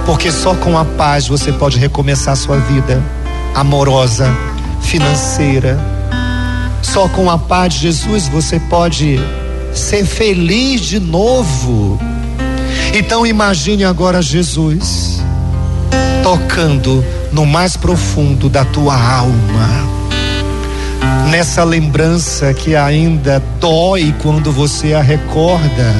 Porque 0.06 0.30
só 0.30 0.54
com 0.54 0.78
a 0.78 0.84
paz 0.84 1.26
você 1.26 1.52
pode 1.52 1.78
recomeçar 1.78 2.32
a 2.32 2.36
sua 2.36 2.56
vida 2.58 3.02
amorosa, 3.54 4.32
financeira. 4.80 5.78
Só 6.80 7.08
com 7.08 7.28
a 7.28 7.36
paz 7.36 7.74
de 7.74 7.80
Jesus 7.80 8.28
você 8.28 8.58
pode 8.58 9.20
ser 9.74 10.06
feliz 10.06 10.80
de 10.80 11.00
novo. 11.00 12.00
Então 12.94 13.26
imagine 13.26 13.84
agora 13.84 14.22
Jesus 14.22 15.20
tocando 16.22 17.04
no 17.32 17.44
mais 17.44 17.76
profundo 17.76 18.48
da 18.48 18.64
tua 18.64 18.94
alma 18.94 19.96
nessa 21.30 21.64
lembrança 21.64 22.54
que 22.54 22.74
ainda 22.74 23.42
dói 23.60 24.14
quando 24.22 24.52
você 24.52 24.94
a 24.94 25.02
recorda. 25.02 25.94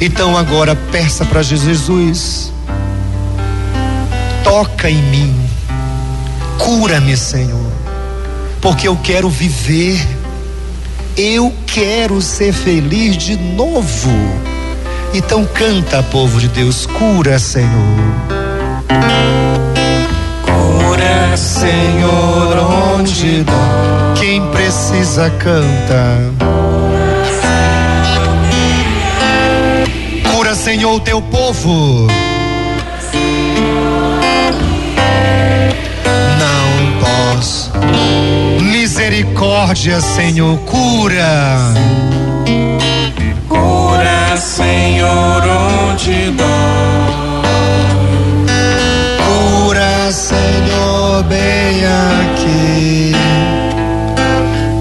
Então 0.00 0.36
agora 0.36 0.76
peça 0.90 1.24
para 1.24 1.42
Jesus: 1.42 2.52
toca 4.46 4.88
em 4.88 5.02
mim, 5.02 5.34
cura-me, 6.56 7.16
Senhor, 7.16 7.72
porque 8.60 8.86
eu 8.86 8.96
quero 9.02 9.28
viver, 9.28 10.00
eu 11.16 11.52
quero 11.66 12.22
ser 12.22 12.52
feliz 12.52 13.16
de 13.16 13.36
novo. 13.36 14.08
Então 15.12 15.44
canta, 15.52 16.00
povo 16.00 16.38
de 16.38 16.46
Deus, 16.46 16.86
cura, 16.86 17.40
Senhor. 17.40 17.72
Cura, 20.44 21.36
Senhor, 21.36 22.94
onde 22.94 23.42
dá. 23.42 24.14
Quem 24.16 24.46
precisa 24.52 25.28
canta. 25.28 26.32
Cura, 30.30 30.54
Senhor, 30.54 30.94
o 30.94 31.00
teu 31.00 31.20
povo. 31.20 32.06
Posso. 37.16 37.70
Misericórdia, 38.60 40.00
Senhor, 40.00 40.58
cura. 40.58 41.58
Cura, 43.48 44.36
Senhor, 44.36 45.42
onde 45.42 46.30
dói. 46.32 46.46
Cura, 49.24 50.12
Senhor, 50.12 51.22
bem 51.24 51.84
aqui. 51.84 53.12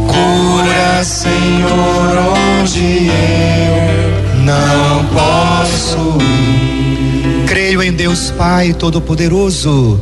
Cura, 0.07 1.03
Senhor, 1.03 2.35
onde 2.61 3.09
eu 3.09 4.43
não 4.43 5.05
posso 5.05 6.17
ir. 6.21 7.45
Creio 7.47 7.81
em 7.81 7.93
Deus 7.93 8.31
Pai 8.31 8.73
Todo-Poderoso, 8.73 10.01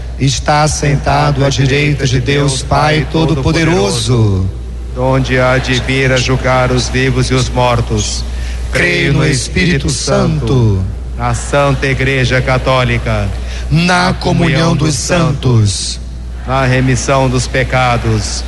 está 0.25 0.67
sentado 0.67 1.43
à 1.43 1.49
direita 1.49 2.05
de 2.05 2.21
Deus 2.21 2.61
Pai 2.61 3.07
Todo-Poderoso, 3.11 4.47
onde 4.95 5.39
há 5.39 5.57
de 5.57 5.73
vir 5.81 6.11
a 6.11 6.17
julgar 6.17 6.71
os 6.71 6.87
vivos 6.87 7.31
e 7.31 7.33
os 7.33 7.49
mortos. 7.49 8.23
creio 8.71 9.13
no 9.13 9.25
Espírito 9.25 9.89
Santo, 9.89 10.81
na 11.17 11.33
Santa 11.33 11.87
Igreja 11.87 12.39
Católica, 12.39 13.27
na 13.71 14.13
comunhão 14.13 14.75
dos 14.75 14.93
santos, 14.93 15.99
na 16.47 16.65
remissão 16.65 17.27
dos 17.27 17.47
pecados, 17.47 18.43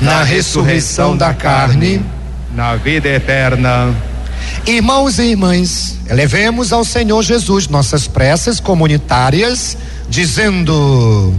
na 0.00 0.22
ressurreição 0.22 1.16
da 1.16 1.34
carne, 1.34 2.00
na 2.54 2.76
vida 2.76 3.08
eterna. 3.08 3.92
Irmãos 4.64 5.18
e 5.18 5.30
irmãs, 5.30 5.98
elevemos 6.08 6.72
ao 6.72 6.84
Senhor 6.84 7.20
Jesus 7.22 7.66
nossas 7.66 8.06
preces 8.06 8.60
comunitárias, 8.60 9.76
dizendo: 10.08 11.34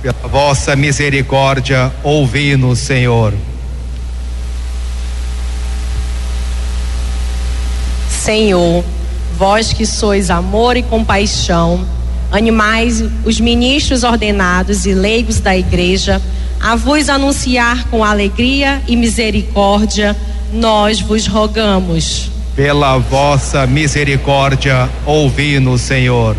Pela 0.00 0.28
vossa 0.28 0.74
misericórdia, 0.74 1.92
ouvi-nos, 2.02 2.78
Senhor. 2.78 3.32
Senhor, 8.08 8.84
vós 9.36 9.72
que 9.72 9.84
sois 9.84 10.30
amor 10.30 10.76
e 10.76 10.82
compaixão, 10.82 11.84
animais 12.30 13.02
os 13.24 13.40
ministros 13.40 14.04
ordenados 14.04 14.86
e 14.86 14.94
leigos 14.94 15.40
da 15.40 15.56
igreja, 15.56 16.22
a 16.60 16.76
vos 16.76 17.08
anunciar 17.08 17.88
com 17.88 18.04
alegria 18.04 18.80
e 18.86 18.94
misericórdia, 18.94 20.16
nós 20.52 21.00
vos 21.00 21.26
rogamos. 21.26 22.30
Pela 22.54 22.98
vossa 22.98 23.66
misericórdia, 23.66 24.88
ouvi-nos, 25.04 25.80
Senhor. 25.80 26.36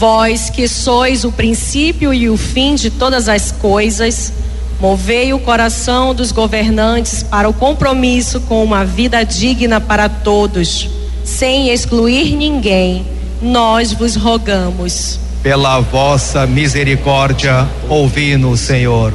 Vós 0.00 0.48
que 0.48 0.66
sois 0.66 1.24
o 1.24 1.30
princípio 1.30 2.14
e 2.14 2.30
o 2.30 2.34
fim 2.38 2.74
de 2.74 2.88
todas 2.88 3.28
as 3.28 3.52
coisas, 3.52 4.32
movei 4.80 5.34
o 5.34 5.38
coração 5.38 6.14
dos 6.14 6.32
governantes 6.32 7.22
para 7.22 7.46
o 7.46 7.52
compromisso 7.52 8.40
com 8.40 8.64
uma 8.64 8.82
vida 8.82 9.22
digna 9.22 9.78
para 9.78 10.08
todos, 10.08 10.88
sem 11.22 11.68
excluir 11.68 12.34
ninguém. 12.34 13.04
Nós 13.42 13.92
vos 13.92 14.16
rogamos. 14.16 15.20
Pela 15.42 15.80
vossa 15.80 16.46
misericórdia, 16.46 17.68
ouvi-nos, 17.86 18.60
Senhor. 18.60 19.12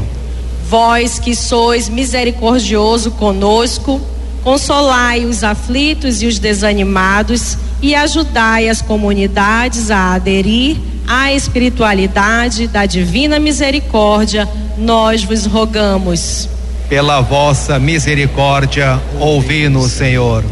Vós 0.69 1.17
que 1.17 1.35
sois 1.35 1.89
misericordioso 1.89 3.09
conosco, 3.09 3.99
consolai 4.43 5.25
os 5.25 5.43
aflitos 5.43 6.21
e 6.21 6.27
os 6.27 6.37
desanimados 6.37 7.57
e 7.81 7.93
ajudai 7.95 8.69
as 8.69 8.81
comunidades 8.81 9.91
a 9.91 10.13
aderir 10.13 10.77
à 11.07 11.31
espiritualidade 11.31 12.67
da 12.67 12.85
divina 12.85 13.39
misericórdia, 13.39 14.47
nós 14.77 15.23
vos 15.23 15.45
rogamos. 15.45 16.49
Pela 16.89 17.21
vossa 17.21 17.79
misericórdia, 17.79 18.99
ouvi-nos, 19.19 19.91
Senhor. 19.91 20.43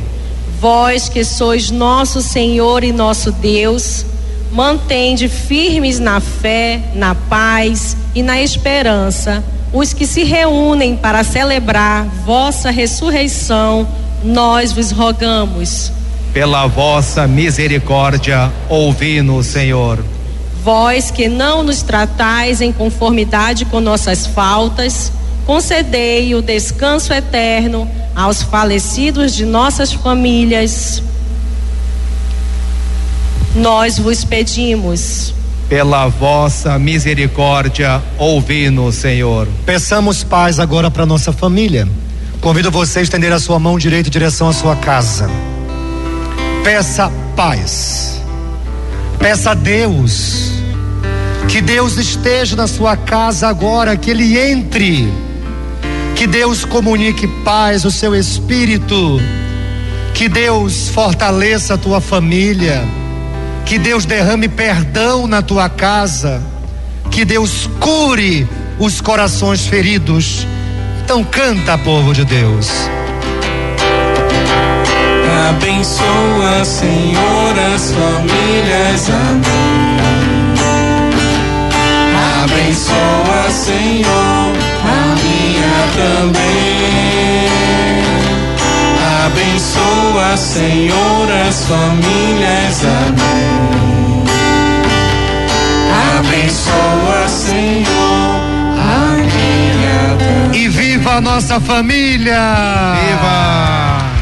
Vós 0.60 1.10
que 1.10 1.24
sois 1.24 1.72
nosso 1.72 2.22
Senhor 2.22 2.84
e 2.84 2.92
nosso 2.92 3.32
Deus, 3.32 4.06
mantende 4.52 5.28
firmes 5.28 6.00
na 6.00 6.20
fé, 6.20 6.80
na 6.96 7.16
paz 7.16 7.98
e 8.16 8.22
na 8.22 8.42
esperança 8.42 9.44
os 9.74 9.92
que 9.92 10.06
se 10.06 10.24
reúnem 10.24 10.96
para 10.96 11.24
celebrar 11.24 12.06
vossa 12.24 12.70
ressurreição, 12.70 13.88
nós 14.24 14.72
vos 14.72 14.92
rogamos. 14.92 15.92
Pela 16.34 16.65
vossa 16.65 17.28
misericórdia, 17.28 18.52
ouvi-nos, 18.67 19.46
Senhor. 19.46 20.04
Vós 20.63 21.12
que 21.12 21.30
não 21.30 21.62
nos 21.62 21.84
tratais 21.84 22.60
em 22.60 22.72
conformidade 22.72 23.65
com 23.65 23.80
nossas 23.80 24.26
faltas, 24.26 25.12
concedei 25.46 26.34
o 26.34 26.41
descanso 26.41 27.13
eterno 27.13 27.88
aos 28.15 28.41
falecidos 28.41 29.36
de 29.36 29.46
nossas 29.46 29.93
famílias. 29.93 31.04
Nós 33.56 34.00
vos 34.00 34.26
pedimos 34.26 35.34
pela 35.69 36.08
vossa 36.08 36.78
misericórdia, 36.78 38.02
ouvi-nos, 38.17 38.96
Senhor. 38.96 39.48
Peçamos 39.65 40.24
paz 40.24 40.60
agora 40.60 40.91
para 40.91 41.06
nossa 41.06 41.32
família. 41.32 41.88
Convido 42.41 42.69
você 42.69 43.00
a 43.00 43.02
estender 43.02 43.32
a 43.32 43.39
sua 43.39 43.60
mão 43.60 43.78
direita 43.78 44.10
em 44.10 44.12
direção 44.12 44.50
à 44.50 44.54
sua 44.54 44.76
casa. 44.76 45.30
Peça 46.63 47.12
paz. 47.36 48.21
Peça 49.19 49.52
a 49.52 49.54
Deus 49.54 50.52
que 51.47 51.62
Deus 51.62 51.97
esteja 51.97 52.56
na 52.56 52.67
sua 52.67 52.97
casa 52.97 53.47
agora, 53.47 53.95
que 53.95 54.10
Ele 54.10 54.39
entre, 54.39 55.08
que 56.15 56.26
Deus 56.26 56.65
comunique 56.65 57.28
paz, 57.43 57.86
o 57.86 57.91
seu 57.91 58.15
espírito, 58.15 59.21
que 60.13 60.28
Deus 60.28 60.89
fortaleça 60.89 61.76
a 61.76 61.78
tua 61.78 62.02
família 62.02 62.84
que 63.65 63.80
Deus 63.80 64.06
derrame 64.06 64.47
perdão 64.47 65.28
na 65.28 65.41
tua 65.41 65.69
casa, 65.69 66.41
que 67.10 67.23
Deus 67.23 67.69
cure 67.80 68.47
os 68.78 69.02
corações 69.02 69.65
feridos. 69.65 70.45
Então 71.04 71.23
canta, 71.23 71.78
povo 71.78 72.13
de 72.13 72.26
Deus. 72.26 72.69
Abençoa, 75.50 76.64
Senhor, 76.64 77.54
as 77.76 77.92
famílias, 77.92 79.10
amém. 79.10 79.94
Abençoa, 82.44 83.50
Senhor, 83.50 84.54
a 84.86 85.16
minha 85.22 85.88
também. 85.98 87.50
Abençoa, 89.26 90.38
Senhor, 90.38 91.32
as 91.48 91.66
famílias, 91.66 92.86
amém. 92.86 94.24
Abençoa, 96.20 97.28
Senhor, 97.28 98.40
a 98.78 99.14
minha 99.18 100.18
também. 100.18 100.62
E 100.62 100.70
viva 100.70 101.18
a 101.18 101.22
nossa 101.22 101.60
família! 101.60 102.40
Viva! 102.96 104.12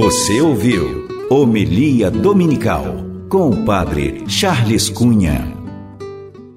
Você 0.00 0.40
ouviu 0.40 1.06
Homilia 1.28 2.10
Dominical 2.10 3.04
com 3.28 3.50
o 3.50 3.64
Padre 3.66 4.24
Charles 4.26 4.88
Cunha. 4.88 5.59